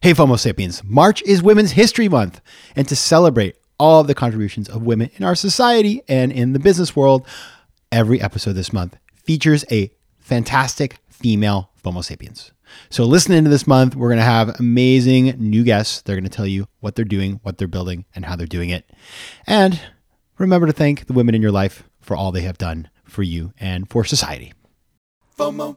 [0.00, 2.40] Hey, FOMO Sapiens, March is Women's History Month.
[2.76, 6.60] And to celebrate all of the contributions of women in our society and in the
[6.60, 7.26] business world,
[7.90, 9.90] every episode this month features a
[10.20, 12.52] fantastic female FOMO Sapiens.
[12.90, 13.96] So, listen into this month.
[13.96, 16.02] We're going to have amazing new guests.
[16.02, 18.70] They're going to tell you what they're doing, what they're building, and how they're doing
[18.70, 18.88] it.
[19.48, 19.80] And
[20.38, 23.52] remember to thank the women in your life for all they have done for you
[23.58, 24.52] and for society.
[25.36, 25.76] FOMO.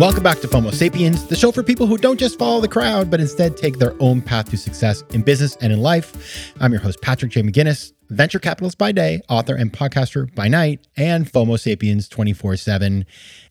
[0.00, 3.10] Welcome back to FOMO Sapiens, the show for people who don't just follow the crowd,
[3.10, 6.54] but instead take their own path to success in business and in life.
[6.58, 7.42] I'm your host, Patrick J.
[7.42, 13.04] McGinnis, venture capitalist by day, author and podcaster by night, and FOMO Sapiens 24 7.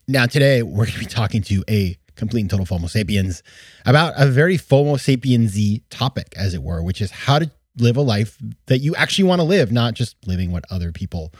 [0.08, 3.44] Now, today we're going to be talking to a complete and total FOMO Sapiens
[3.86, 5.56] about a very FOMO Sapiens
[5.88, 9.38] topic, as it were, which is how to live a life that you actually want
[9.38, 11.32] to live, not just living what other people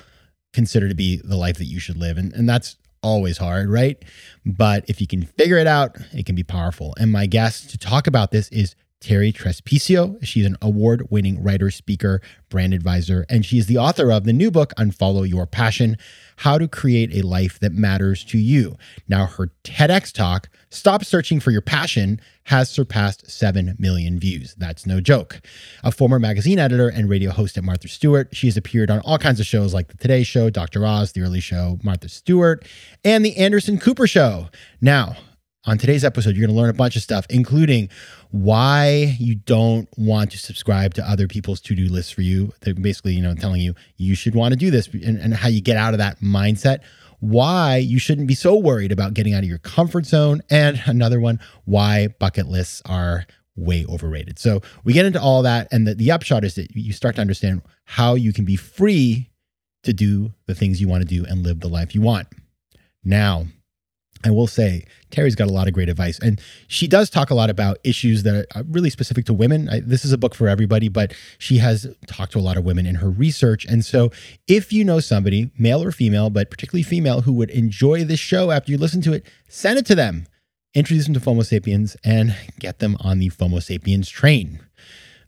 [0.53, 2.17] consider to be the life that you should live.
[2.17, 4.03] And, and that's always hard, right?
[4.45, 6.95] But if you can figure it out, it can be powerful.
[6.99, 10.23] And my guest to talk about this is Terri Trespicio.
[10.23, 12.21] She's an award winning writer, speaker,
[12.51, 15.97] brand advisor, and she is the author of the new book, Unfollow Your Passion
[16.37, 18.77] How to Create a Life That Matters to You.
[19.09, 24.55] Now, her TEDx talk, Stop Searching for Your Passion, has surpassed 7 million views.
[24.59, 25.41] That's no joke.
[25.83, 29.19] A former magazine editor and radio host at Martha Stewart, she has appeared on all
[29.19, 30.85] kinds of shows like The Today Show, Dr.
[30.85, 32.67] Oz, The Early Show, Martha Stewart,
[33.05, 34.49] and The Anderson Cooper Show.
[34.81, 35.17] Now,
[35.67, 37.91] on today's episode, you're going to learn a bunch of stuff, including
[38.31, 42.53] why you don't want to subscribe to other people's to-do lists for you.
[42.61, 45.49] They're basically, you know, telling you you should want to do this and, and how
[45.49, 46.81] you get out of that mindset.
[47.21, 50.41] Why you shouldn't be so worried about getting out of your comfort zone.
[50.49, 54.39] And another one, why bucket lists are way overrated.
[54.39, 55.69] So we get into all that.
[55.71, 59.29] And the, the upshot is that you start to understand how you can be free
[59.83, 62.29] to do the things you want to do and live the life you want.
[63.05, 63.47] Now,
[64.25, 67.35] I will say Terri's got a lot of great advice, and she does talk a
[67.35, 69.69] lot about issues that are really specific to women.
[69.69, 72.65] I, this is a book for everybody, but she has talked to a lot of
[72.65, 73.65] women in her research.
[73.65, 74.11] And so,
[74.47, 78.51] if you know somebody, male or female, but particularly female, who would enjoy this show
[78.51, 80.27] after you listen to it, send it to them.
[80.75, 84.61] Introduce them to FOMO Sapiens and get them on the FOMO Sapiens train.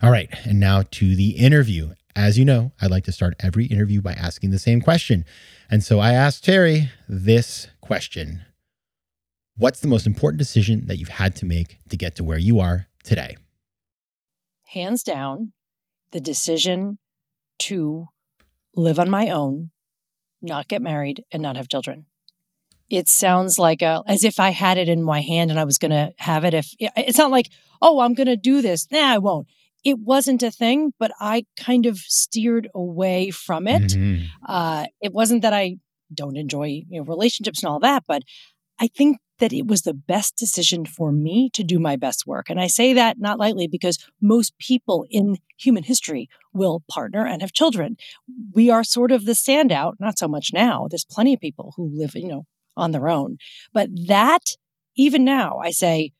[0.03, 1.95] All right, and now to the interview.
[2.15, 5.25] As you know, I like to start every interview by asking the same question.
[5.71, 8.43] And so I asked Terri this question.
[9.57, 12.61] What's the most important decision that you've had to make to get to where you
[12.61, 13.37] are today?
[14.69, 15.53] Hands down,
[16.13, 16.99] the decision
[17.61, 18.07] to
[18.75, 19.71] live on my own,
[20.41, 22.07] not get married, and not have children.
[22.89, 25.79] It sounds like a, as if I had it in my hand and I was
[25.79, 26.55] going to have it.
[26.55, 27.49] If it's not like,
[27.81, 28.87] oh, I'm going to do this.
[28.91, 29.49] Nah, I won't.
[29.85, 33.83] It wasn't a thing, but I kind of steered away from it.
[33.83, 34.25] Mm-hmm.
[34.47, 35.77] Uh, it wasn't that I
[36.15, 38.23] don't enjoy you know, relationships and all that, but
[38.79, 42.49] I think that it was the best decision for me to do my best work.
[42.49, 47.43] And I say that not lightly because most people in human history will partner and
[47.43, 47.97] have children.
[48.55, 50.87] We are sort of the standout, not so much now.
[50.89, 53.39] There's plenty of people who live, you know, on their own.
[53.73, 54.57] But that,
[54.95, 56.13] even now, I say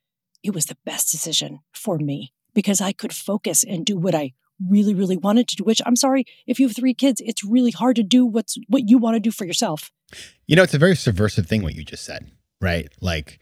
[0.43, 4.33] it was the best decision for me because I could focus and do what I
[4.69, 7.71] really, really wanted to do, which I'm sorry, if you have three kids, it's really
[7.71, 9.93] hard to do what's what you want to do for yourself.
[10.49, 12.33] You know, it's a very subversive thing what you just said
[12.63, 12.89] right?
[13.01, 13.41] Like,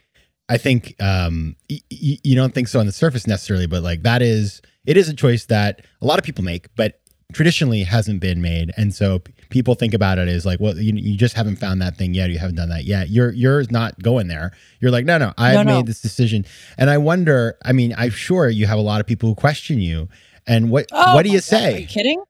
[0.49, 4.03] I think um, y- y- you don't think so on the surface necessarily, but like
[4.03, 7.01] that is it is a choice that a lot of people make, but
[7.33, 10.93] traditionally hasn't been made, and so p- people think about it as like, well, you,
[10.97, 13.11] you just haven't found that thing yet, you haven't done that yet.
[13.11, 14.51] You're you're not going there.
[14.81, 15.77] You're like, no, no, I've no, no.
[15.77, 16.45] made this decision,
[16.77, 17.57] and I wonder.
[17.65, 20.09] I mean, I'm sure you have a lot of people who question you,
[20.49, 21.75] and what oh, what do you say?
[21.77, 22.23] Are you kidding?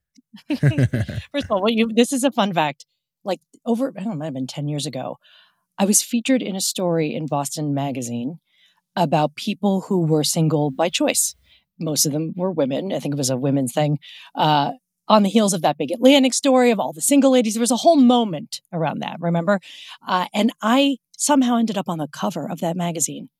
[0.48, 2.84] First of all, you this is a fun fact.
[3.24, 5.18] Like over, I don't know, it might have been ten years ago.
[5.80, 8.38] I was featured in a story in Boston Magazine
[8.94, 11.34] about people who were single by choice.
[11.78, 12.92] Most of them were women.
[12.92, 13.98] I think it was a women's thing.
[14.34, 14.72] Uh,
[15.08, 17.70] on the heels of that big Atlantic story of all the single ladies, there was
[17.70, 19.58] a whole moment around that, remember?
[20.06, 23.30] Uh, and I somehow ended up on the cover of that magazine.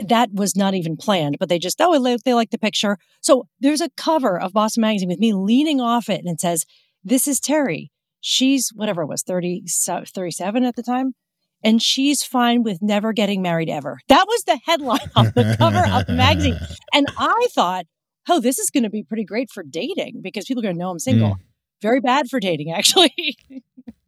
[0.00, 2.98] That was not even planned, but they just, oh, they like the picture.
[3.20, 6.66] So there's a cover of Boston Magazine with me leaning off it, and it says,
[7.04, 7.90] This is Terri.
[8.20, 11.14] She's whatever it was, 30, 37 at the time
[11.62, 13.98] and she's fine with never getting married ever.
[14.08, 16.58] That was the headline on the cover of the magazine.
[16.94, 17.84] And I thought,
[18.28, 20.78] oh, this is going to be pretty great for dating because people are going to
[20.78, 21.32] know I'm single.
[21.32, 21.40] Mm.
[21.82, 23.36] Very bad for dating, actually.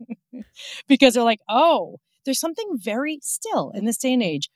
[0.88, 4.48] because they're like, oh, there's something very still in this day and age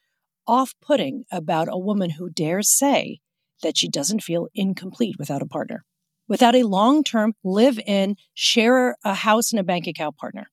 [0.46, 3.20] off putting about a woman who dares say
[3.62, 5.84] that she doesn't feel incomplete without a partner,
[6.28, 10.48] without a long term live in, share a house and a bank account partner.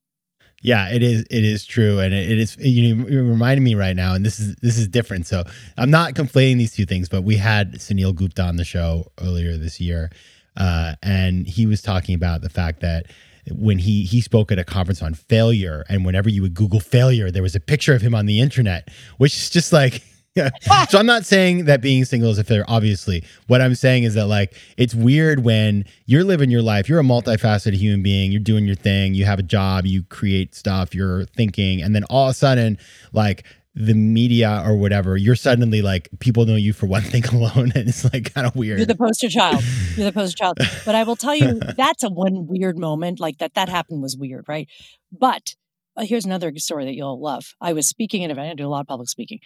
[0.61, 1.21] Yeah, it is.
[1.29, 2.55] It is true, and it, it is.
[2.57, 5.25] You know, you're reminding me right now, and this is this is different.
[5.25, 5.43] So
[5.77, 9.57] I'm not conflating these two things, but we had Sunil Gupta on the show earlier
[9.57, 10.11] this year,
[10.57, 13.07] uh, and he was talking about the fact that
[13.49, 17.31] when he he spoke at a conference on failure, and whenever you would Google failure,
[17.31, 20.03] there was a picture of him on the internet, which is just like
[20.89, 23.23] so I'm not saying that being single is a failure, obviously.
[23.47, 27.03] What I'm saying is that like it's weird when you're living your life, you're a
[27.03, 31.25] multifaceted human being, you're doing your thing, you have a job, you create stuff, you're
[31.25, 32.77] thinking, and then all of a sudden,
[33.11, 33.43] like
[33.73, 37.89] the media or whatever, you're suddenly like people know you for one thing alone, and
[37.89, 38.79] it's like kind of weird.
[38.79, 39.63] You're the poster child.
[39.95, 40.57] You're the poster child.
[40.85, 43.19] But I will tell you, that's a one weird moment.
[43.19, 44.67] Like that, that happened was weird, right?
[45.11, 45.55] But
[45.95, 47.53] uh, here's another story that you'll love.
[47.59, 48.51] I was speaking at an event.
[48.51, 49.39] I do a lot of public speaking,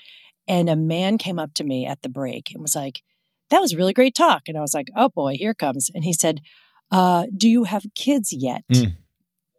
[0.47, 3.01] and a man came up to me at the break and was like,
[3.49, 4.43] That was a really great talk.
[4.47, 5.89] And I was like, Oh boy, here comes.
[5.93, 6.41] And he said,
[6.91, 8.63] uh, Do you have kids yet?
[8.71, 8.97] Mm.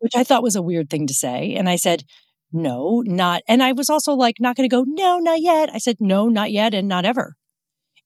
[0.01, 1.55] Which I thought was a weird thing to say.
[1.55, 2.05] And I said,
[2.53, 3.43] No, not.
[3.49, 5.71] And I was also like, Not going to go, No, not yet.
[5.73, 7.37] I said, No, not yet and not ever.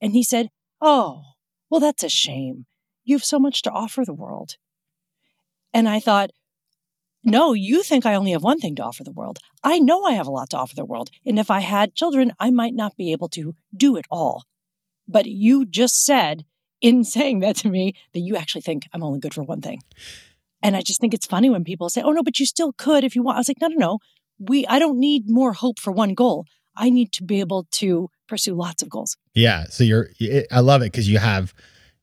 [0.00, 0.48] And he said,
[0.80, 1.22] Oh,
[1.68, 2.66] well, that's a shame.
[3.04, 4.56] You have so much to offer the world.
[5.72, 6.30] And I thought,
[7.22, 9.38] no, you think I only have one thing to offer the world.
[9.62, 11.10] I know I have a lot to offer the world.
[11.26, 14.44] And if I had children, I might not be able to do it all.
[15.06, 16.44] But you just said
[16.80, 19.82] in saying that to me that you actually think I'm only good for one thing.
[20.62, 23.04] And I just think it's funny when people say, oh, no, but you still could
[23.04, 23.36] if you want.
[23.36, 23.98] I was like, no, no, no.
[24.38, 26.46] We, I don't need more hope for one goal.
[26.76, 29.16] I need to be able to pursue lots of goals.
[29.34, 29.64] Yeah.
[29.64, 30.10] So you're,
[30.50, 31.52] I love it because you have,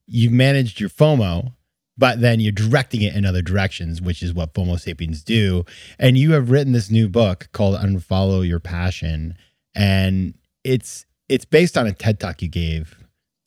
[0.06, 1.54] you've managed your FOMO
[1.97, 5.65] but then you're directing it in other directions, which is what FOMO sapiens do.
[5.97, 9.35] And you have written this new book called Unfollow Your Passion.
[9.75, 12.95] And it's it's based on a TED talk you gave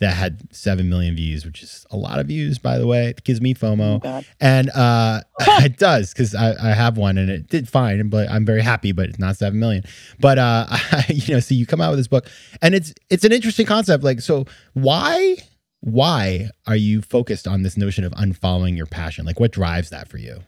[0.01, 3.09] that had seven million views, which is a lot of views, by the way.
[3.09, 4.01] It gives me FOMO.
[4.03, 8.29] Oh and uh, it does because I, I, have one and it did fine, but
[8.31, 9.85] I'm very happy, but it's not seven million.
[10.19, 12.27] But uh, I, you know, so you come out with this book
[12.63, 14.03] and it's it's an interesting concept.
[14.03, 15.37] Like, so why
[15.81, 19.25] why are you focused on this notion of unfollowing your passion?
[19.25, 20.41] Like, what drives that for you?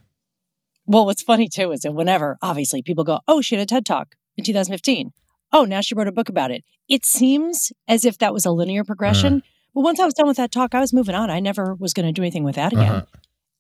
[0.87, 3.87] Well, what's funny too is that whenever, obviously, people go, Oh, she had a TED
[3.87, 5.13] talk in 2015.
[5.53, 6.65] Oh, now she wrote a book about it.
[6.89, 9.35] It seems as if that was a linear progression.
[9.35, 9.49] Uh-huh.
[9.75, 11.31] But once I was done with that talk, I was moving on.
[11.31, 12.93] I never was going to do anything with that again.
[12.93, 13.07] Uh-huh.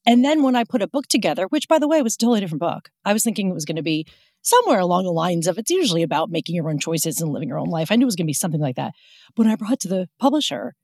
[0.04, 2.40] And then when I put a book together, which by the way was a totally
[2.40, 4.06] different book, I was thinking it was going to be
[4.42, 7.58] somewhere along the lines of it's usually about making your own choices and living your
[7.58, 7.92] own life.
[7.92, 8.92] I knew it was going to be something like that.
[9.36, 10.74] But when I brought it to the publisher,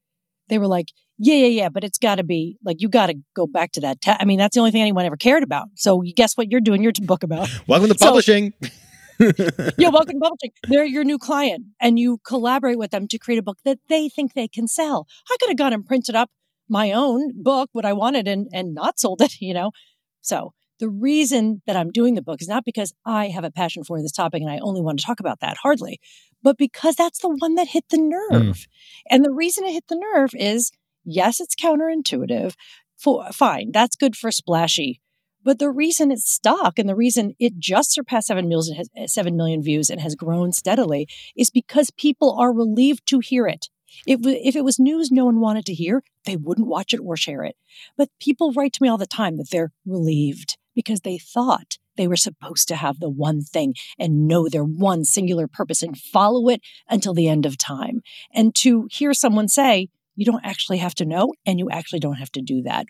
[0.48, 3.14] they were like, yeah, yeah, yeah, but it's got to be like you got to
[3.34, 4.00] go back to that.
[4.00, 5.68] Te- I mean, that's the only thing anyone ever cared about.
[5.74, 7.48] So guess what you're doing your book about?
[7.68, 8.54] Welcome to so, publishing.
[9.20, 10.52] yeah, welcome to publishing.
[10.68, 14.08] They're your new client, and you collaborate with them to create a book that they
[14.08, 15.08] think they can sell.
[15.28, 16.30] I could have gone and printed up
[16.68, 19.40] my own book, what I wanted, and and not sold it.
[19.40, 19.72] You know,
[20.20, 23.84] so the reason that I'm doing the book is not because I have a passion
[23.84, 26.00] for this topic and I only want to talk about that, hardly,
[26.42, 28.56] but because that's the one that hit the nerve.
[28.56, 28.66] Mm.
[29.10, 30.70] And the reason it hit the nerve is
[31.04, 32.54] yes, it's counterintuitive.
[32.96, 35.00] For, fine, that's good for splashy.
[35.44, 39.36] But the reason it's stuck and the reason it just surpassed 7 million, has, 7
[39.36, 43.68] million views and has grown steadily is because people are relieved to hear it.
[44.06, 47.16] If, if it was news no one wanted to hear, they wouldn't watch it or
[47.16, 47.56] share it.
[47.96, 52.08] But people write to me all the time that they're relieved because they thought they
[52.08, 56.48] were supposed to have the one thing and know their one singular purpose and follow
[56.48, 58.00] it until the end of time.
[58.32, 62.14] And to hear someone say, you don't actually have to know and you actually don't
[62.14, 62.86] have to do that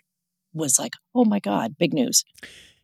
[0.53, 2.23] was like, oh my God, big news.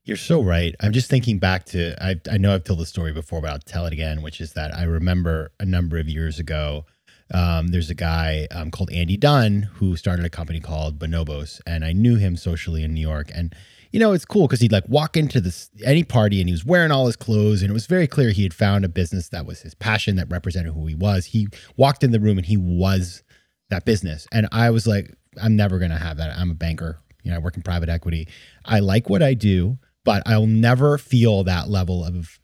[0.03, 0.75] You're so right.
[0.81, 3.59] I'm just thinking back to, I, I know I've told the story before, but I'll
[3.59, 6.85] tell it again, which is that I remember a number of years ago,
[7.33, 11.83] um, there's a guy um, called Andy Dunn who started a company called Bonobos, and
[11.83, 13.31] I knew him socially in New York.
[13.33, 13.55] And
[13.95, 16.65] you know, it's cool because he'd like walk into this any party and he was
[16.65, 19.45] wearing all his clothes, and it was very clear he had found a business that
[19.45, 21.27] was his passion that represented who he was.
[21.27, 21.47] He
[21.77, 23.23] walked in the room and he was
[23.69, 26.37] that business, and I was like, I'm never gonna have that.
[26.37, 26.99] I'm a banker.
[27.23, 28.27] You know, I work in private equity.
[28.65, 32.37] I like what I do, but I'll never feel that level of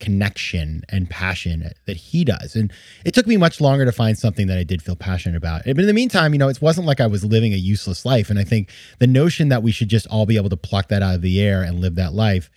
[0.00, 2.54] connection and passion that he does.
[2.54, 2.72] And
[3.04, 5.62] it took me much longer to find something that I did feel passionate about.
[5.64, 8.30] But in the meantime, you know, it wasn't like I was living a useless life.
[8.30, 11.02] And I think the notion that we should just all be able to pluck that
[11.02, 12.50] out of the air and live that life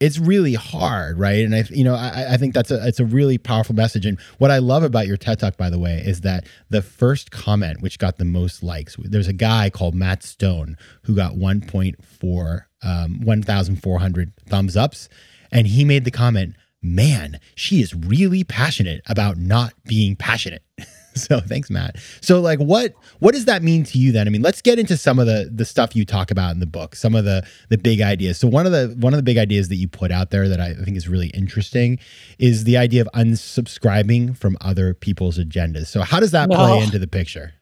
[0.00, 1.44] it's really hard, right?
[1.44, 4.06] And I, you know, I, I think that's a it's a really powerful message.
[4.06, 7.30] And what I love about your TED Talk, by the way, is that the first
[7.30, 12.64] comment, which got the most likes, there's a guy called Matt Stone who got 1.4,
[12.82, 15.10] um, 1,400 thumbs ups,
[15.52, 20.62] and he made the comment, "Man, she is really passionate about not being passionate."
[21.14, 24.42] so thanks matt so like what what does that mean to you then i mean
[24.42, 27.14] let's get into some of the the stuff you talk about in the book some
[27.14, 29.76] of the the big ideas so one of the one of the big ideas that
[29.76, 31.98] you put out there that i think is really interesting
[32.38, 36.82] is the idea of unsubscribing from other people's agendas so how does that play oh.
[36.82, 37.54] into the picture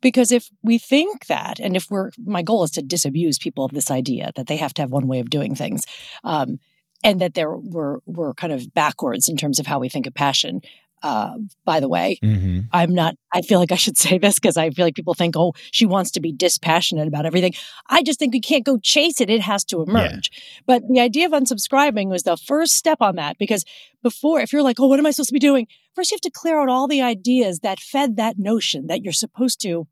[0.00, 3.72] because if we think that and if we're my goal is to disabuse people of
[3.72, 5.84] this idea that they have to have one way of doing things
[6.24, 6.58] um,
[7.04, 10.14] and that there we're we're kind of backwards in terms of how we think of
[10.14, 10.60] passion
[11.04, 12.18] uh, by the way.
[12.22, 12.60] Mm-hmm.
[12.72, 15.36] I'm not, I feel like I should say this because I feel like people think,
[15.36, 17.52] oh, she wants to be dispassionate about everything.
[17.88, 19.28] I just think we can't go chase it.
[19.28, 20.30] It has to emerge.
[20.32, 20.62] Yeah.
[20.66, 23.64] But the idea of unsubscribing was the first step on that because
[24.02, 25.66] before, if you're like, oh, what am I supposed to be doing?
[25.94, 29.12] First, you have to clear out all the ideas that fed that notion that you're
[29.12, 29.86] supposed to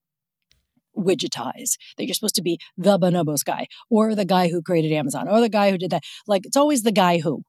[0.96, 5.28] widgetize that you're supposed to be the bonobos guy or the guy who created amazon
[5.28, 7.42] or the guy who did that like it's always the guy who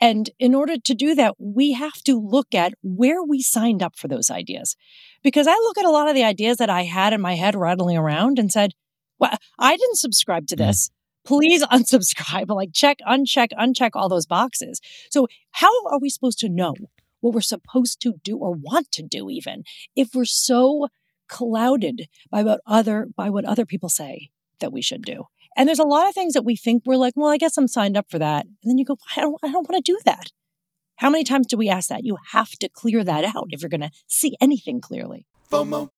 [0.00, 3.96] and in order to do that, we have to look at where we signed up
[3.96, 4.76] for those ideas.
[5.22, 7.54] Because I look at a lot of the ideas that I had in my head
[7.54, 8.72] rattling around and said,
[9.18, 10.58] well, I didn't subscribe to mm.
[10.58, 10.90] this.
[11.24, 12.48] Please unsubscribe.
[12.48, 14.80] Like check, uncheck, uncheck all those boxes.
[15.10, 16.74] So how are we supposed to know
[17.20, 19.64] what we're supposed to do or want to do even
[19.96, 20.88] if we're so
[21.28, 24.30] clouded by what other, by what other people say
[24.60, 25.24] that we should do?
[25.56, 27.68] And there's a lot of things that we think we're like, well, I guess I'm
[27.68, 28.44] signed up for that.
[28.44, 30.30] And then you go, I don't, I don't want to do that.
[30.96, 32.04] How many times do we ask that?
[32.04, 35.26] You have to clear that out if you're going to see anything clearly.
[35.50, 35.90] FOMO.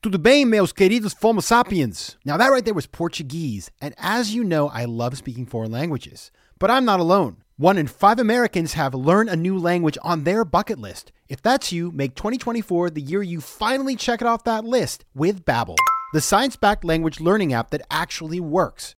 [0.00, 2.16] Tudo bem, meus queridos Fomo sapiens?
[2.24, 3.70] Now, that right there was Portuguese.
[3.80, 6.30] And as you know, I love speaking foreign languages.
[6.60, 7.38] But I'm not alone.
[7.56, 11.10] One in five Americans have learned a new language on their bucket list.
[11.28, 15.44] If that's you, make 2024 the year you finally check it off that list with
[15.44, 15.76] Babbel
[16.10, 18.94] the science-backed language learning app that actually works.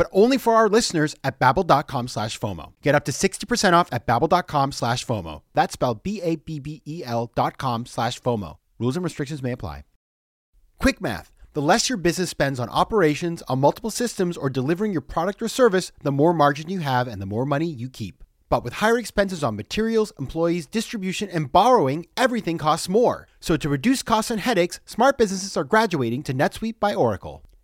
[0.00, 2.72] but only for our listeners at babbel.com slash FOMO.
[2.80, 5.42] Get up to 60% off at babbel.com slash FOMO.
[5.52, 8.56] That's spelled B-A-B-B-E-L dot com slash FOMO.
[8.78, 9.84] Rules and restrictions may apply.
[10.78, 11.30] Quick math.
[11.52, 15.48] The less your business spends on operations, on multiple systems, or delivering your product or
[15.48, 18.24] service, the more margin you have and the more money you keep.
[18.48, 23.28] But with higher expenses on materials, employees, distribution, and borrowing, everything costs more.
[23.38, 27.42] So to reduce costs and headaches, smart businesses are graduating to NetSuite by Oracle.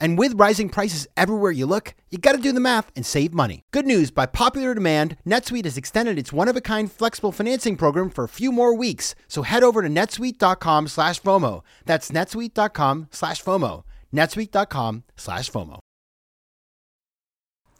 [0.00, 3.34] And with rising prices everywhere you look, you got to do the math and save
[3.34, 3.64] money.
[3.70, 7.76] Good news by popular demand, NetSuite has extended its one of a kind flexible financing
[7.76, 9.14] program for a few more weeks.
[9.28, 11.62] So head over to netsuite.com slash FOMO.
[11.84, 13.84] That's netsuite.com slash FOMO.
[14.12, 15.78] netsuite.com slash FOMO.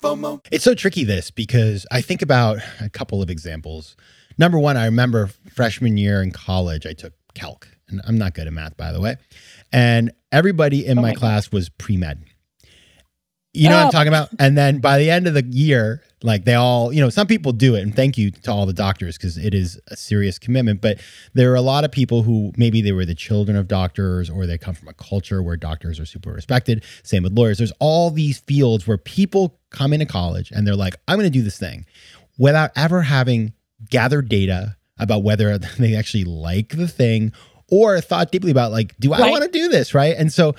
[0.03, 0.47] FOMO.
[0.50, 3.97] It's so tricky, this, because I think about a couple of examples.
[4.39, 7.69] Number one, I remember freshman year in college, I took calc.
[7.89, 9.17] And I'm not good at math, by the way.
[9.73, 12.25] And everybody in oh my, my class was pre med.
[13.53, 13.79] You know oh.
[13.79, 13.91] what I'm oh.
[13.91, 14.29] talking about?
[14.39, 17.53] And then by the end of the year, like they all, you know, some people
[17.53, 17.83] do it.
[17.83, 20.81] And thank you to all the doctors because it is a serious commitment.
[20.81, 21.00] But
[21.35, 24.47] there are a lot of people who maybe they were the children of doctors or
[24.47, 26.85] they come from a culture where doctors are super respected.
[27.03, 27.59] Same with lawyers.
[27.59, 31.31] There's all these fields where people come into college and they're like, I'm going to
[31.31, 31.87] do this thing
[32.39, 33.53] without ever having
[33.89, 37.33] gathered data about whether they actually like the thing
[37.71, 39.31] or thought deeply about like, do I right.
[39.31, 39.95] want to do this?
[39.95, 40.17] Right.
[40.17, 40.55] And so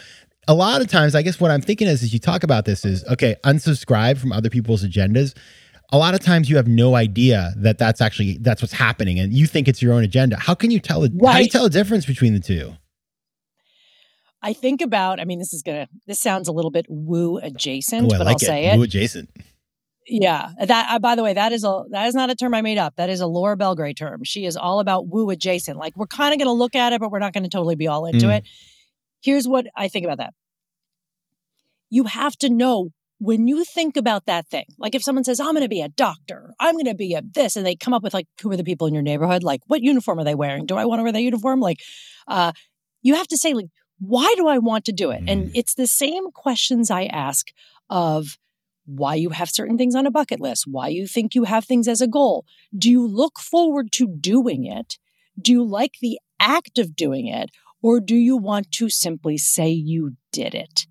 [0.47, 2.85] a lot of times, I guess what I'm thinking is, as you talk about this,
[2.85, 5.35] is okay, unsubscribe from other people's agendas.
[5.93, 9.33] A lot of times, you have no idea that that's actually that's what's happening, and
[9.33, 10.37] you think it's your own agenda.
[10.37, 11.01] How can you tell?
[11.01, 11.11] Right.
[11.25, 12.73] How do you tell a difference between the two?
[14.41, 15.19] I think about.
[15.19, 15.87] I mean, this is gonna.
[16.07, 18.39] This sounds a little bit woo adjacent, oh, but like I'll it.
[18.39, 18.77] say it.
[18.77, 19.29] Woo adjacent.
[20.07, 22.61] Yeah, that uh, by the way, that is a that is not a term I
[22.61, 22.95] made up.
[22.95, 24.23] That is a Laura Belgray term.
[24.23, 25.77] She is all about woo adjacent.
[25.77, 27.75] Like we're kind of going to look at it, but we're not going to totally
[27.75, 28.37] be all into Mm.
[28.37, 28.43] it.
[29.21, 30.33] Here's what I think about that.
[31.89, 32.89] You have to know
[33.19, 34.65] when you think about that thing.
[34.79, 37.21] Like if someone says, "I'm going to be a doctor," "I'm going to be a
[37.21, 39.43] this," and they come up with like, "Who are the people in your neighborhood?
[39.43, 40.65] Like, what uniform are they wearing?
[40.65, 41.77] Do I want to wear that uniform?" Like,
[42.27, 42.53] uh,
[43.03, 43.67] you have to say, like,
[43.99, 45.21] why do I want to do it?
[45.27, 45.51] And Mm.
[45.53, 47.47] it's the same questions I ask
[47.89, 48.37] of
[48.85, 51.87] why you have certain things on a bucket list, why you think you have things
[51.87, 52.45] as a goal.
[52.77, 54.97] Do you look forward to doing it?
[55.39, 57.51] Do you like the act of doing it?
[57.81, 60.85] Or do you want to simply say you did it?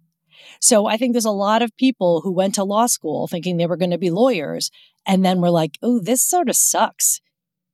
[0.61, 3.67] So I think there's a lot of people who went to law school thinking they
[3.67, 4.71] were going to be lawyers
[5.07, 7.21] and then were like, oh, this sort of sucks.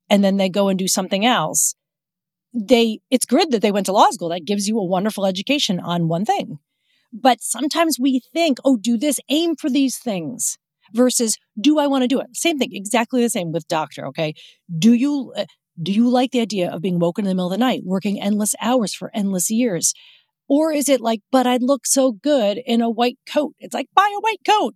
[0.08, 1.74] And then they go and do something else.
[2.52, 4.28] They, it's good that they went to law school.
[4.28, 6.58] That gives you a wonderful education on one thing.
[7.12, 10.58] But sometimes we think, oh, do this, aim for these things
[10.92, 12.28] versus do I want to do it?
[12.34, 14.06] Same thing, exactly the same with doctor.
[14.06, 14.34] Okay.
[14.78, 15.46] Do you, uh,
[15.82, 18.20] do you like the idea of being woken in the middle of the night, working
[18.20, 19.92] endless hours for endless years?
[20.48, 23.54] Or is it like, but I'd look so good in a white coat?
[23.58, 24.74] It's like, buy a white coat.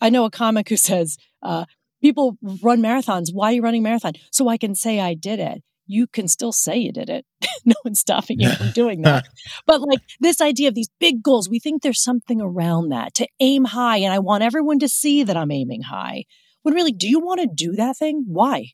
[0.00, 1.64] I know a comic who says, uh,
[2.02, 3.28] people run marathons.
[3.32, 4.12] Why are you running marathon?
[4.30, 5.62] So I can say I did it.
[5.86, 7.24] You can still say you did it.
[7.64, 9.26] no one's stopping you from doing that.
[9.66, 13.28] but like this idea of these big goals, we think there's something around that to
[13.40, 13.98] aim high.
[13.98, 16.24] And I want everyone to see that I'm aiming high.
[16.62, 18.24] When really, do you want to do that thing?
[18.26, 18.72] Why?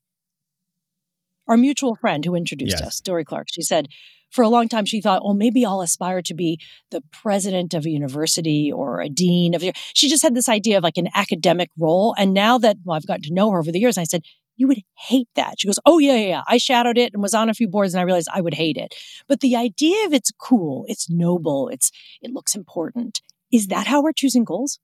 [1.48, 2.86] Our mutual friend who introduced Yes.
[2.86, 3.88] us, Dorie Clark, she said,
[4.30, 6.58] for a long time she thought, oh, maybe I'll aspire to be
[6.90, 9.62] the president of a university or a dean of.
[9.62, 12.14] a-" She just had this idea of like an academic role.
[12.16, 14.22] And now that well, I've gotten to know her over the years, I said,
[14.56, 15.54] you would hate that.
[15.58, 16.42] She goes, oh yeah, yeah, yeah.
[16.46, 18.76] I shadowed it and was on a few boards, and I realized I would hate
[18.76, 18.94] it.
[19.28, 21.90] But the idea of it's cool, it's noble, it's
[22.20, 23.20] it looks important.
[23.50, 24.78] Is that how we're choosing goals?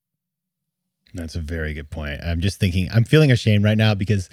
[1.14, 2.20] That's a very good point.
[2.22, 4.28] I'm just thinking, I'm feeling ashamed right now because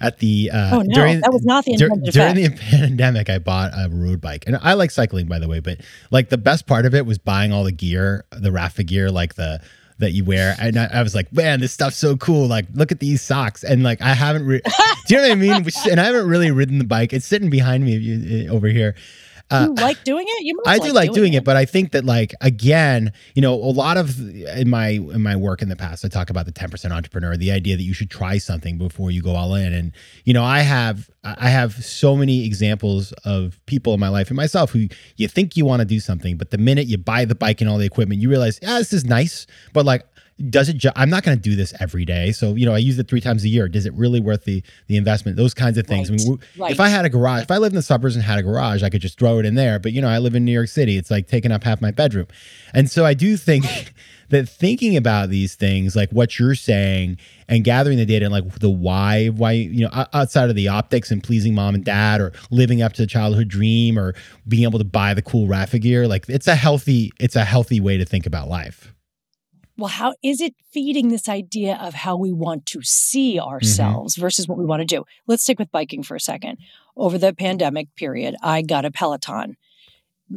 [0.00, 3.38] at the uh, oh no, during that was not the dur- during the pandemic, I
[3.38, 5.60] bought a road bike, and I like cycling, by the way.
[5.60, 5.80] But
[6.10, 9.34] like the best part of it was buying all the gear, the Rapha gear, like
[9.34, 9.60] the
[9.98, 12.46] that you wear, and I, I was like, man, this stuff's so cool.
[12.46, 14.62] Like, look at these socks, and like I haven't, re-
[15.06, 15.66] do you know what I mean?
[15.90, 17.12] And I haven't really ridden the bike.
[17.12, 18.94] It's sitting behind me eh, over here.
[19.50, 20.44] Uh, you like doing it?
[20.44, 23.72] You I do like doing it, but I think that like again, you know, a
[23.72, 26.68] lot of in my in my work in the past, I talk about the ten
[26.68, 29.72] percent entrepreneur, the idea that you should try something before you go all in.
[29.72, 29.92] And
[30.24, 34.36] you know, I have I have so many examples of people in my life and
[34.36, 37.34] myself who you think you want to do something, but the minute you buy the
[37.34, 40.02] bike and all the equipment, you realize, yeah, this is nice, but like
[40.50, 42.78] does it ju- i'm not going to do this every day so you know i
[42.78, 43.68] use it three times a year.
[43.68, 45.36] Does it really worth the the investment?
[45.36, 46.10] Those kinds of things.
[46.10, 48.24] I mean, Right, if i had a garage if i lived in the suburbs and
[48.24, 50.34] had a garage i could just throw it in there but you know i live
[50.34, 52.26] in new york city it's like taking up half my bedroom.
[52.74, 53.64] And so i do think
[54.28, 57.16] that thinking about these things like what you're saying
[57.48, 61.10] and gathering the data and like the why why you know outside of the optics
[61.10, 64.14] and pleasing mom and dad or living up to the childhood dream or
[64.46, 67.80] being able to buy the cool rapha gear like it's a healthy it's a healthy
[67.80, 68.92] way to think about life
[69.78, 73.48] well, how is it feeding this idea of how we want to see mm-hmm.
[73.48, 75.04] ourselves versus what we want to do?
[75.28, 76.58] Let's stick with biking for a second.
[76.96, 79.56] Over the pandemic period, I got a Peloton.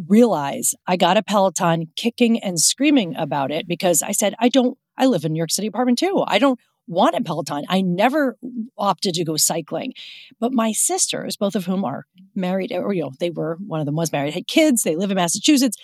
[0.08, 4.77] Realize I got a Peloton kicking and screaming about it because I said, I don't,
[4.95, 6.23] I live in New York City apartment too.
[6.27, 7.63] I don't want a Peloton.
[7.67, 8.38] I never
[8.77, 9.93] opted to go cycling.
[10.39, 13.88] But my sisters, both of whom are married, or, you know, they were, one of
[13.88, 15.77] them was married, had kids, they live in Massachusetts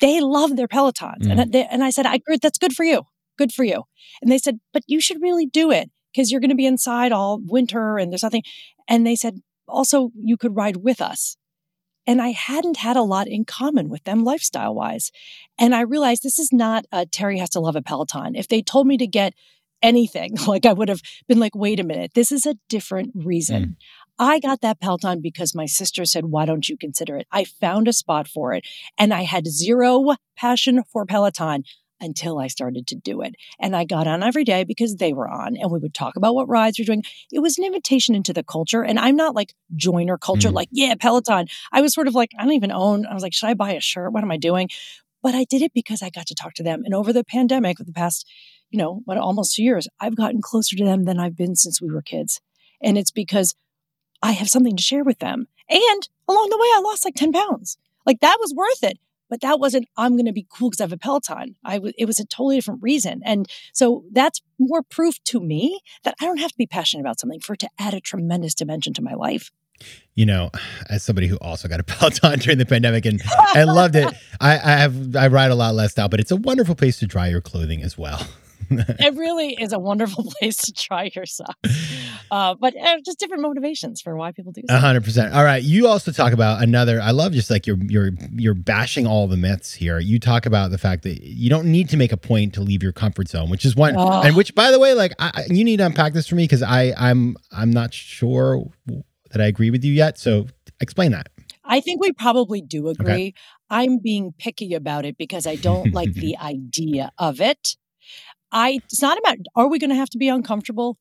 [0.00, 1.22] they love their Pelotons.
[1.22, 1.30] Mm.
[1.30, 3.02] And, I- they, and I said, I agree, that's good for you.
[3.36, 3.84] Good for you.
[4.20, 7.12] And they said, but you should really do it because you're going to be inside
[7.12, 8.42] all winter and there's nothing.
[8.88, 11.36] And they said, also, you could ride with us.
[12.06, 15.12] And I hadn't had a lot in common with them lifestyle wise.
[15.58, 18.34] And I realized this is not a Terri has to love a Peloton.
[18.34, 19.34] If they told me to get
[19.82, 23.76] anything, like I would have been like, wait a minute, this is a different reason.
[24.18, 27.26] I got that Peloton because my sister said, why don't you consider it?
[27.30, 28.66] I found a spot for it
[28.98, 31.64] and I had zero passion for Peloton
[32.00, 33.34] until I started to do it.
[33.60, 36.34] And I got on every day because they were on and we would talk about
[36.34, 37.02] what rides we're doing.
[37.32, 38.82] It was an invitation into the culture.
[38.82, 40.54] And I'm not like joiner culture, Mhm.
[40.54, 41.48] like, yeah, Peloton.
[41.72, 43.72] I was sort of like, I don't even own, I was like, should I buy
[43.72, 44.12] a shirt?
[44.12, 44.68] What am I doing?
[45.22, 46.82] But I did it because I got to talk to them.
[46.84, 48.24] And over the pandemic, the past,
[48.70, 51.82] you know, what, almost two years, I've gotten closer to them than I've been since
[51.82, 52.40] we were kids.
[52.80, 53.56] And it's because
[54.22, 55.46] I have something to share with them.
[55.68, 57.78] And along the way, I lost like 10 pounds.
[58.06, 58.98] Like that was worth it.
[59.30, 61.56] But that wasn't, I'm going to be cool because I have a Peloton.
[61.62, 63.20] I w- it was a totally different reason.
[63.26, 67.20] And so that's more proof to me that I don't have to be passionate about
[67.20, 69.50] something for it to add a tremendous dimension to my life.
[70.14, 70.50] you know,
[70.88, 74.12] as somebody who also got a Peloton during the pandemic and I loved it.
[74.40, 77.06] I, I have I ride a lot less now, but it's a wonderful place to
[77.06, 78.26] dry your clothing as well.
[78.70, 81.56] it really is a wonderful place to try your socks.
[82.30, 84.78] Uh, but uh, just different motivations for why people do A so.
[84.78, 85.34] hundred percent.
[85.34, 85.62] All right.
[85.62, 87.00] You also talk about another.
[87.00, 89.98] I love just like you're you're you're bashing all the myths here.
[89.98, 92.82] You talk about the fact that you don't need to make a point to leave
[92.82, 94.22] your comfort zone, which is one, Oh.
[94.22, 96.62] and which by the way, like I, you need to unpack this for me because
[96.62, 98.64] I I'm I'm not sure
[99.30, 100.18] that I agree with you yet.
[100.18, 100.46] So
[100.80, 101.28] explain that.
[101.70, 103.34] I think we probably do agree.
[103.68, 107.76] I'm being picky about it because I don't like the idea of it.
[108.52, 110.98] I it's not about are we going to have to be uncomfortable?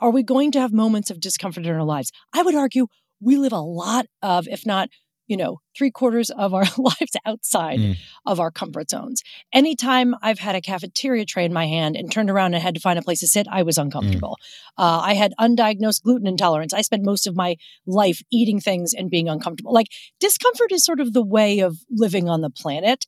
[0.00, 2.10] Are we going to have moments of discomfort in our lives?
[2.34, 2.86] I would argue
[3.20, 4.88] we live a lot of, if not,
[5.28, 7.96] you know, three quarters of our lives outside Mm.
[8.26, 9.22] of our comfort zones.
[9.52, 12.80] Anytime I've had a cafeteria tray in my hand and turned around and had to
[12.80, 14.36] find a place to sit, I was uncomfortable.
[14.76, 16.74] Uh, I had undiagnosed gluten intolerance.
[16.74, 17.54] I spent most of my
[17.86, 19.72] life eating things and being uncomfortable.
[19.72, 19.86] Like
[20.18, 23.06] discomfort is sort of the way of living on the planet.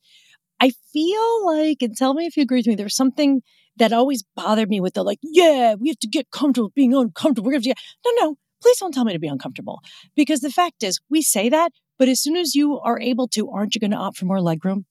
[0.65, 3.43] I feel like, and tell me if you agree with me, there's something
[3.77, 7.49] that always bothered me with the like, yeah, we have to get comfortable being uncomfortable.
[7.49, 9.81] We're have to get, no, no, please don't tell me to be uncomfortable.
[10.17, 13.51] Because the fact is, we say that, but as soon as you are able to,
[13.51, 14.85] aren't you going to opt for more legroom?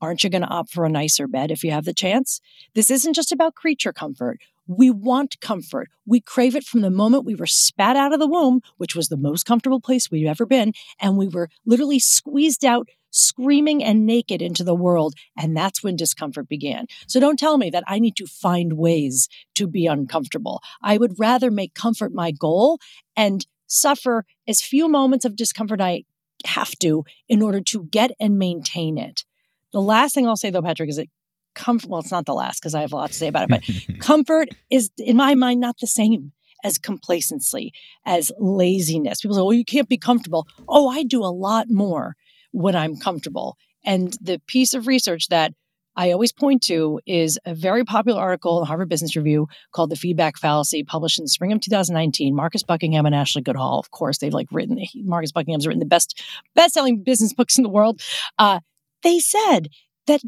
[0.00, 2.40] Aren't you going to opt for a nicer bed if you have the chance?
[2.76, 4.38] This isn't just about creature comfort.
[4.68, 5.88] We want comfort.
[6.06, 9.08] We crave it from the moment we were spat out of the womb, which was
[9.08, 14.06] the most comfortable place we've ever been, and we were literally squeezed out screaming and
[14.06, 15.14] naked into the world.
[15.36, 16.86] And that's when discomfort began.
[17.06, 20.62] So don't tell me that I need to find ways to be uncomfortable.
[20.82, 22.78] I would rather make comfort my goal
[23.16, 26.04] and suffer as few moments of discomfort I
[26.44, 29.24] have to in order to get and maintain it.
[29.72, 31.08] The last thing I'll say though, Patrick, is that
[31.54, 33.64] comfort, well, it's not the last because I have a lot to say about it,
[33.86, 37.72] but comfort is in my mind not the same as complacency,
[38.04, 39.20] as laziness.
[39.20, 40.46] People say, oh, you can't be comfortable.
[40.68, 42.16] Oh, I do a lot more
[42.56, 43.58] when I'm comfortable.
[43.84, 45.52] And the piece of research that
[45.94, 49.90] I always point to is a very popular article in the Harvard Business Review called
[49.90, 52.34] The Feedback Fallacy, published in the spring of 2019.
[52.34, 56.22] Marcus Buckingham and Ashley Goodall, of course, they've like written, Marcus Buckingham's written the best,
[56.54, 58.00] best-selling business books in the world.
[58.38, 58.60] Uh,
[59.02, 59.68] they said
[60.06, 60.22] that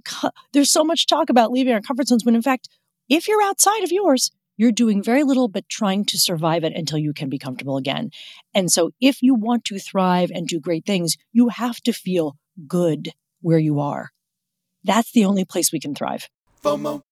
[0.53, 2.69] there's so much talk about leaving our comfort zones when in fact,
[3.09, 6.99] if you're outside of yours, you're doing very little but trying to survive it until
[6.99, 8.11] you can be comfortable again.
[8.53, 12.37] And so if you want to thrive and do great things, you have to feel
[12.66, 14.11] good where you are.
[14.85, 16.29] That's the only place we can thrive.
[16.62, 17.03] FOMO.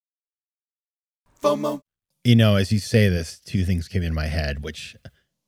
[1.42, 1.80] FOMO.
[2.24, 4.96] You know, as you say this, two things came in my head, which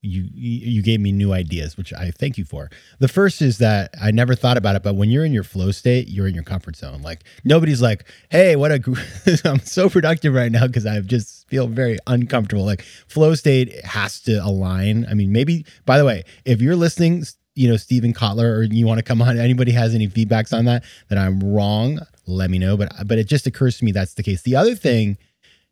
[0.01, 2.71] you you you gave me new ideas, which I thank you for.
[3.01, 5.73] The first is that I never thought about it, but when you're in your flow
[5.73, 7.03] state, you're in your comfort zone.
[7.03, 9.01] Like nobody's like, "Hey, what a gr-
[9.45, 14.21] I'm so productive right now because I've just feel very uncomfortable." Like flow state has
[14.23, 15.07] to align.
[15.11, 18.87] I mean, maybe by the way, if you're listening, you know, Steven Kotler, or you
[18.87, 22.59] want to come on, anybody has any feedbacks on that that I'm wrong, let me
[22.59, 22.77] know.
[22.77, 24.43] But but it just occurs to me that's the case.
[24.43, 25.19] The other thing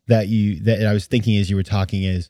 [0.07, 2.29] that you that I was thinking as you were talking is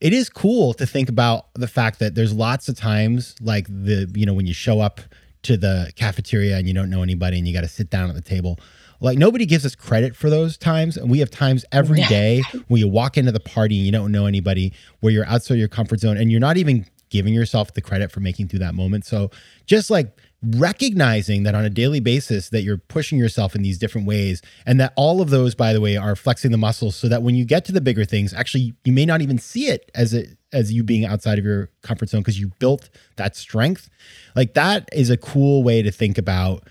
[0.00, 4.10] it is cool to think about the fact that there's lots of times like the
[4.14, 5.00] you know when you show up
[5.42, 8.14] to the cafeteria and you don't know anybody and you got to sit down at
[8.14, 8.58] the table
[9.00, 10.96] like nobody gives us credit for those times.
[10.96, 14.12] And we have times every day where you walk into the party and you don't
[14.12, 17.80] know anybody where you're outside your comfort zone and you're not even giving yourself the
[17.80, 19.04] credit for making through that moment.
[19.04, 19.30] So
[19.66, 24.06] just like recognizing that on a daily basis that you're pushing yourself in these different
[24.06, 27.24] ways and that all of those by the way are flexing the muscles so that
[27.24, 30.14] when you get to the bigger things actually you may not even see it as
[30.14, 33.90] it as you being outside of your comfort zone because you built that strength.
[34.36, 36.68] Like that is a cool way to think about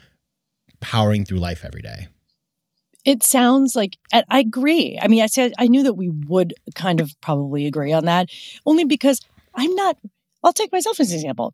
[0.79, 2.07] powering through life every day
[3.07, 4.99] It sounds like I agree.
[5.01, 8.29] I mean, I said I knew that we would kind of probably agree on that,
[8.65, 9.21] only because
[9.55, 9.97] I'm not.
[10.43, 11.53] I'll take myself as an example.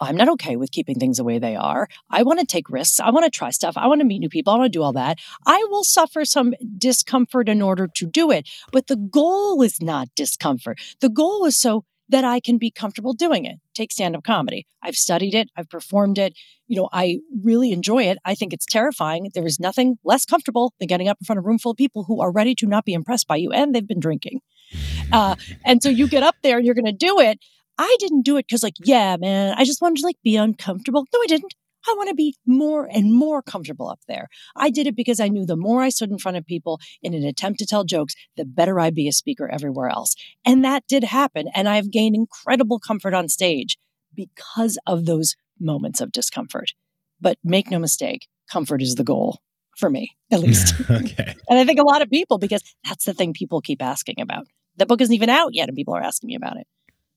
[0.00, 1.88] I'm not okay with keeping things the way they are.
[2.10, 2.98] I want to take risks.
[2.98, 3.76] I want to try stuff.
[3.76, 4.52] I want to meet new people.
[4.52, 5.20] I want to do all that.
[5.46, 8.48] I will suffer some discomfort in order to do it.
[8.72, 10.80] But the goal is not discomfort.
[11.00, 13.56] The goal is so that I can be comfortable doing it.
[13.74, 14.66] Take stand up comedy.
[14.82, 16.34] I've studied it, I've performed it.
[16.66, 18.18] You know, I really enjoy it.
[18.24, 19.30] I think it's terrifying.
[19.34, 21.78] There is nothing less comfortable than getting up in front of a room full of
[21.78, 24.40] people who are ready to not be impressed by you and they've been drinking.
[25.12, 25.36] Uh,
[25.66, 27.38] and so you get up there and you're going to do it.
[27.76, 31.04] I didn't do it because, like, yeah, man, I just wanted to like be uncomfortable.
[31.12, 31.52] No, I didn't.
[31.88, 34.28] I want to be more and more comfortable up there.
[34.56, 37.14] I did it because I knew the more I stood in front of people in
[37.14, 40.14] an attempt to tell jokes, the better I'd be a speaker everywhere else.
[40.44, 41.48] And that did happen.
[41.54, 43.78] And I've gained incredible comfort on stage
[44.14, 46.72] because of those moments of discomfort.
[47.20, 49.40] But make no mistake, comfort is the goal
[49.76, 50.74] for me, at least.
[50.90, 54.20] okay and I think a lot of people, because that's the thing people keep asking
[54.20, 54.46] about.
[54.76, 56.66] The book isn't even out yet, and people are asking me about it.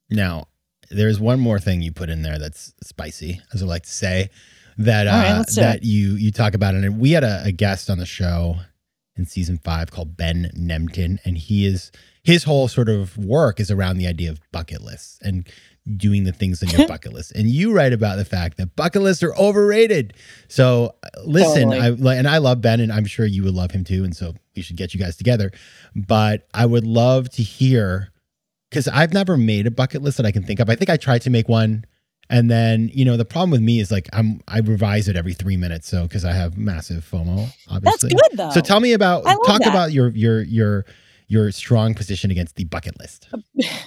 [0.10, 0.48] now
[0.90, 4.30] there's one more thing you put in there that's spicy as i like to say
[4.78, 7.98] that uh do that you you talk about and we had a, a guest on
[7.98, 8.56] the show
[9.18, 11.92] in season five called Ben Nemtin, and he is
[12.24, 15.48] his whole sort of work is around the idea of bucket lists and
[15.98, 17.32] doing the things on your bucket list.
[17.34, 20.14] And you write about the fact that bucket lists are overrated.
[20.48, 22.16] So uh, listen, totally.
[22.16, 24.04] I and I love Ben, and I'm sure you would love him too.
[24.04, 25.52] And so we should get you guys together.
[25.96, 28.10] But I would love to hear
[28.76, 30.70] because I've never made a bucket list that I can think of.
[30.70, 31.86] I think I tried to make one.
[32.30, 35.34] And then, you know, the problem with me is like I'm I revise it every
[35.34, 35.88] three minutes.
[35.88, 38.10] So because I have massive FOMO, obviously.
[38.10, 38.50] That's good though.
[38.50, 39.70] So tell me about talk that.
[39.70, 40.86] about your your your
[41.28, 43.30] your strong position against the bucket list.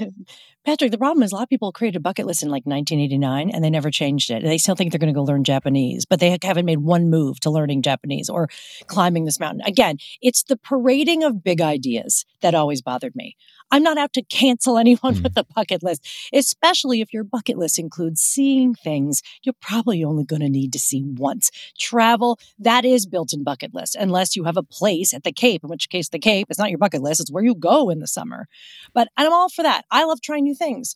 [0.64, 3.50] Patrick, the problem is a lot of people created a bucket list in like 1989
[3.50, 4.42] and they never changed it.
[4.42, 7.40] They still think they're going to go learn Japanese, but they haven't made one move
[7.40, 8.48] to learning Japanese or
[8.86, 9.62] climbing this mountain.
[9.64, 13.36] Again, it's the parading of big ideas that always bothered me.
[13.70, 15.22] I'm not out to cancel anyone mm.
[15.22, 20.24] with the bucket list, especially if your bucket list includes seeing things you're probably only
[20.24, 21.50] going to need to see once.
[21.78, 25.62] Travel, that is built in bucket list, unless you have a place at the Cape,
[25.62, 28.00] in which case the Cape is not your bucket list, it's where you go in
[28.00, 28.46] the summer.
[28.94, 29.84] But I'm all for that.
[29.90, 30.94] I love trying new things.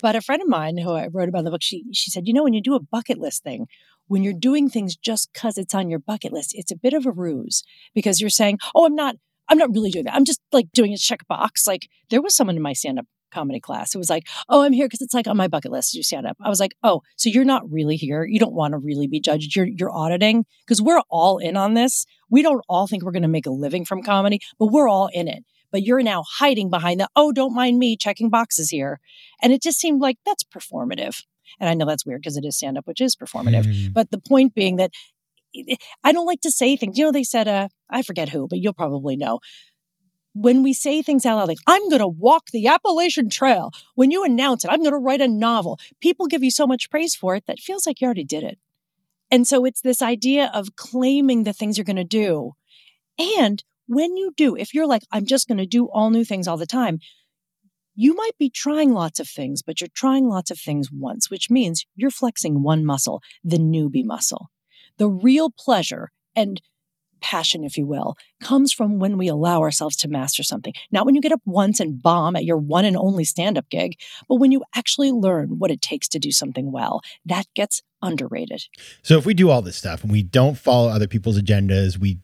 [0.00, 2.26] But a friend of mine who I wrote about in the book, she she said,
[2.26, 3.66] you know, when you do a bucket list thing,
[4.06, 7.04] when you're doing things just because it's on your bucket list, it's a bit of
[7.04, 7.62] a ruse
[7.94, 9.16] because you're saying, oh, I'm not
[9.48, 10.14] I'm not really doing that.
[10.14, 11.66] I'm just like doing a checkbox.
[11.66, 14.72] Like there was someone in my stand up comedy class who was like, Oh, I'm
[14.72, 16.36] here because it's like on my bucket list to do stand up.
[16.40, 18.24] I was like, Oh, so you're not really here.
[18.24, 19.56] You don't want to really be judged.
[19.56, 22.06] You're, you're auditing because we're all in on this.
[22.30, 25.08] We don't all think we're going to make a living from comedy, but we're all
[25.12, 25.44] in it.
[25.72, 29.00] But you're now hiding behind the, Oh, don't mind me checking boxes here.
[29.42, 31.24] And it just seemed like that's performative.
[31.58, 33.64] And I know that's weird because it is stand up, which is performative.
[33.64, 33.92] Mm.
[33.92, 34.92] But the point being that
[36.02, 36.98] I don't like to say things.
[36.98, 39.40] You know, they said, uh, I forget who, but you'll probably know.
[40.34, 44.10] When we say things out loud, like, I'm going to walk the Appalachian Trail, when
[44.10, 47.14] you announce it, I'm going to write a novel, people give you so much praise
[47.14, 48.58] for it that feels like you already did it.
[49.30, 52.52] And so it's this idea of claiming the things you're going to do.
[53.18, 56.48] And when you do, if you're like, I'm just going to do all new things
[56.48, 56.98] all the time,
[57.94, 61.50] you might be trying lots of things, but you're trying lots of things once, which
[61.50, 64.48] means you're flexing one muscle, the newbie muscle.
[64.98, 66.60] The real pleasure and
[67.20, 70.74] passion, if you will, comes from when we allow ourselves to master something.
[70.90, 73.68] Not when you get up once and bomb at your one and only stand up
[73.70, 77.00] gig, but when you actually learn what it takes to do something well.
[77.24, 78.64] That gets underrated.
[79.02, 82.18] So if we do all this stuff and we don't follow other people's agendas, we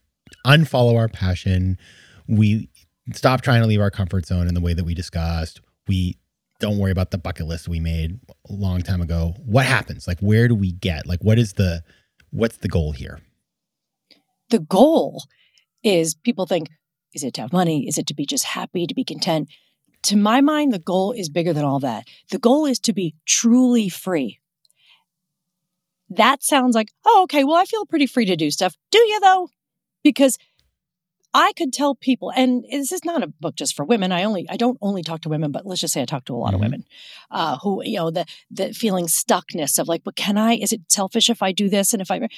[0.47, 1.79] unfollow our passion,
[2.27, 2.69] we
[3.13, 6.19] stop trying to leave our comfort zone in the way that we discussed, we
[6.61, 9.35] don't worry about the bucket list we made a long time ago.
[9.45, 10.07] What happens?
[10.07, 11.07] Like where do we get?
[11.07, 11.83] Like what is the
[12.31, 13.21] What's the goal here?
[14.51, 15.25] The goal
[15.83, 16.69] is people think,
[17.15, 17.87] is it to have money?
[17.89, 19.49] Is it to be just happy, to be content?
[20.05, 22.07] To my mind, the goal is bigger than all that.
[22.31, 24.39] The goal is to be truly free.
[26.11, 28.77] That sounds like, oh, okay, well, I feel pretty free to do stuff.
[28.91, 29.49] Do you, though?
[30.03, 30.39] Because
[31.35, 34.13] I could tell people, and this is not a book just for women.
[34.13, 36.35] I only I don't only talk to women, but let's just say I talk to
[36.35, 36.55] a lot mm-hmm.
[36.55, 36.85] of women
[37.31, 40.55] uh, who you know the the feeling stuckness of like, but can I?
[40.55, 41.93] Is it selfish if I do this?
[41.93, 42.29] And if I,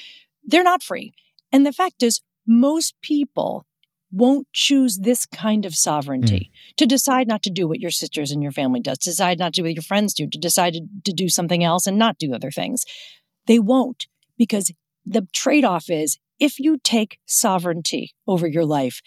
[0.45, 1.15] they're not free.
[1.53, 3.67] And the fact is, most people
[4.13, 6.77] won't choose this kind of sovereignty mm.
[6.77, 9.53] to decide not to do what your sisters and your family does, to decide not
[9.55, 12.19] to do what your friends do, to decide to, to do something else and not
[12.19, 12.85] do other things.
[13.47, 14.73] They won't because
[15.07, 19.01] the trade off is if you take sovereignty over your life,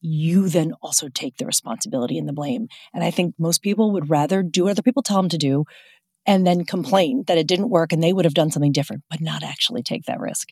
[0.00, 2.66] you then also take the responsibility and the blame.
[2.92, 5.64] And I think most people would rather do what other people tell them to do
[6.26, 9.20] and then complain that it didn't work and they would have done something different, but
[9.20, 10.48] not actually take that risk.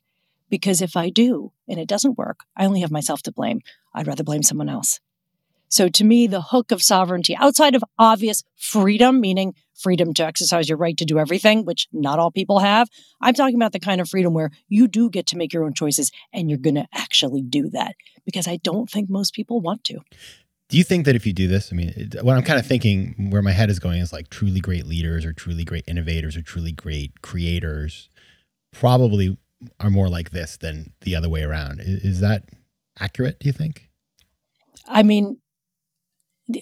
[0.49, 3.61] Because if I do and it doesn't work, I only have myself to blame.
[3.95, 5.01] I'd rather blame someone else.
[5.71, 10.69] So to me, the hook of sovereignty outside of obvious freedom, meaning freedom to exercise
[10.69, 12.89] your right to do everything, which not all people have.
[13.21, 15.73] I'm talking about the kind of freedom where you do get to make your own
[15.73, 19.85] choices and you're going to actually do that because I don't think most people want
[19.85, 20.01] to.
[20.69, 23.31] Do you think that if you do this, I mean, what I'm kind of thinking
[23.31, 26.43] where my head is going is like truly great leaders or truly great innovators or
[26.43, 28.09] truly great creators
[28.73, 29.37] probably
[29.81, 31.81] are more like this than the other way around.
[31.81, 32.45] Is, is that
[32.99, 33.89] accurate, do you think?
[34.87, 35.39] I mean,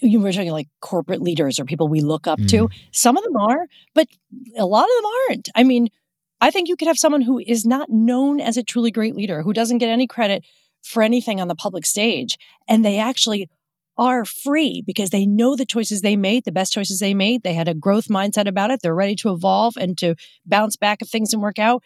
[0.01, 2.49] you were talking like corporate leaders or people we look up mm.
[2.49, 2.69] to.
[2.91, 4.07] Some of them are, but
[4.57, 5.49] a lot of them aren't.
[5.55, 5.89] I mean,
[6.41, 9.41] I think you could have someone who is not known as a truly great leader,
[9.41, 10.45] who doesn't get any credit
[10.83, 13.49] for anything on the public stage, and they actually
[13.97, 17.43] are free because they know the choices they made, the best choices they made.
[17.43, 18.79] They had a growth mindset about it.
[18.81, 21.83] They're ready to evolve and to bounce back if things didn't work out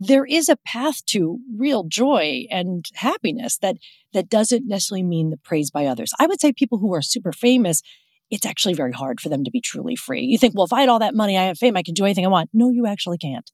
[0.00, 3.76] there is a path to real joy and happiness that
[4.12, 6.12] that doesn't necessarily mean the praise by others.
[6.18, 7.82] I would say people who are super famous,
[8.30, 10.22] it's actually very hard for them to be truly free.
[10.22, 12.04] You think, well, if I had all that money, I have fame, I can do
[12.04, 12.50] anything I want.
[12.52, 13.50] No, you actually can't.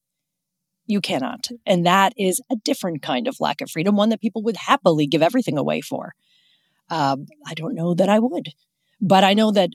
[0.87, 1.49] You cannot.
[1.67, 5.07] And that is a different kind of lack of freedom, one that people would happily
[5.07, 6.15] give everything away for.
[6.89, 8.49] Uh, I don't know that I would,
[9.01, 9.71] but I know that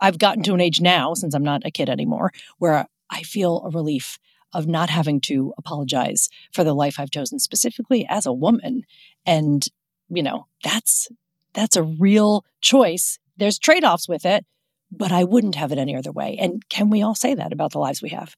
[0.00, 3.62] I've gotten to an age now, since I'm not a kid anymore, where I feel
[3.64, 4.18] a relief
[4.54, 8.82] of not having to apologize for the life I've chosen, specifically as a woman.
[9.26, 9.66] And,
[10.08, 11.08] you know, that's
[11.54, 13.18] that's a real choice.
[13.36, 14.44] There's trade-offs with it,
[14.90, 16.36] but I wouldn't have it any other way.
[16.38, 18.36] And can we all say that about the lives we have?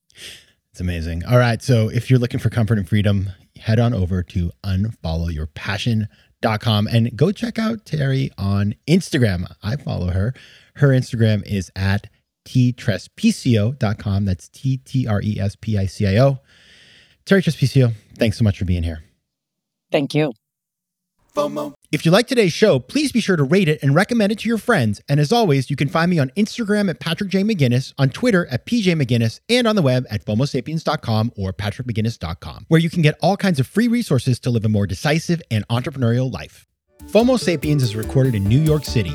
[0.71, 1.25] It's amazing.
[1.25, 1.61] All right.
[1.63, 7.33] So if you're looking for comfort and freedom, head on over to unfollowyourpassion.com and go
[7.33, 9.51] check out Terri on Instagram.
[9.63, 10.35] I follow her.
[10.75, 12.11] Her Instagram is at
[12.47, 14.25] ttrespicio.com.
[14.25, 16.39] That's T T R E S P I C I O.
[17.27, 19.03] Terri Trespicio, thanks so much for being here.
[19.91, 20.33] Thank you.
[21.35, 21.75] FOMO.
[21.93, 24.49] If you like today's show, please be sure to rate it and recommend it to
[24.49, 25.03] your friends.
[25.09, 27.43] And as always, you can find me on Instagram at Patrick J.
[27.43, 32.81] McGinnis, on Twitter at PJ McGinnis, and on the web at FOMOSapiens.com or PatrickMcGinnis.com, where
[32.81, 36.33] you can get all kinds of free resources to live a more decisive and entrepreneurial
[36.33, 36.67] life.
[37.05, 39.15] FOMO Sapiens is recorded in New York City.